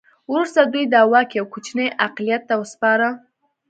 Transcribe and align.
وروسته 0.31 0.59
دوی 0.73 0.83
دا 0.93 1.01
واک 1.11 1.29
یو 1.37 1.45
کوچني 1.53 1.87
اقلیت 2.05 2.41
ته 2.49 2.55
وسپاره. 2.61 3.09